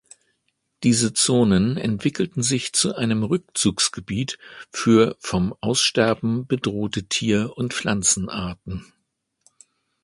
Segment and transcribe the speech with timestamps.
[0.81, 4.39] Diese Zonen entwickelten sich zu einem Rückzugsgebiet
[4.71, 8.91] für vom Aussterben bedrohte Tier- und Pflanzenarten.